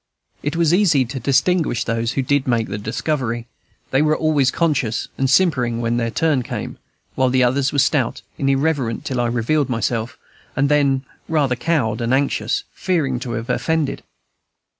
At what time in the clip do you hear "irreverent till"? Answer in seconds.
8.49-9.21